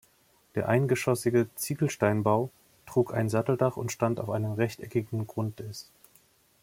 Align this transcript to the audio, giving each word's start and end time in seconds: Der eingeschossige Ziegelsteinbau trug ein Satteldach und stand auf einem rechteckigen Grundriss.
Der 0.55 0.67
eingeschossige 0.67 1.47
Ziegelsteinbau 1.53 2.49
trug 2.87 3.13
ein 3.13 3.29
Satteldach 3.29 3.77
und 3.77 3.91
stand 3.91 4.19
auf 4.19 4.31
einem 4.31 4.53
rechteckigen 4.53 5.27
Grundriss. 5.27 5.91